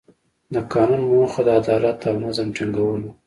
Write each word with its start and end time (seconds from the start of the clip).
د 0.53 0.55
قانون 0.73 1.01
موخه 1.11 1.41
د 1.47 1.49
عدالت 1.59 1.99
او 2.09 2.15
نظم 2.23 2.47
ټینګول 2.55 3.01
وو. 3.05 3.11